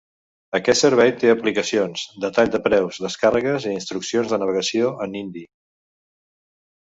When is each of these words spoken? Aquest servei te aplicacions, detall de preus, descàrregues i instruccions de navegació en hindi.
Aquest 0.59 0.85
servei 0.85 1.11
te 1.23 1.27
aplicacions, 1.33 2.05
detall 2.23 2.49
de 2.55 2.61
preus, 2.69 2.97
descàrregues 3.03 3.69
i 3.69 3.75
instruccions 3.81 4.33
de 4.33 4.41
navegació 4.45 4.91
en 5.07 5.15
hindi. 5.21 5.45